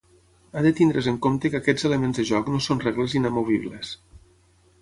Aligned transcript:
Ha 0.55 0.63
de 0.67 0.71
tenir-se 0.79 1.11
en 1.15 1.19
compte 1.25 1.51
que 1.55 1.59
aquests 1.63 1.87
elements 1.91 2.21
de 2.21 2.25
joc 2.31 2.51
no 2.55 2.65
són 2.69 2.83
regles 2.87 3.15
inamovibles. 3.23 3.93